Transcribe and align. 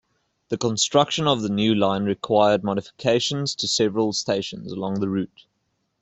The 0.49 0.57
construction 0.57 1.27
of 1.27 1.43
the 1.43 1.49
new 1.49 1.75
line 1.75 2.05
required 2.05 2.63
modifications 2.63 3.53
to 3.53 3.67
several 3.67 4.13
stations 4.13 4.71
along 4.71 4.99
the 4.99 5.07
route. 5.07 5.45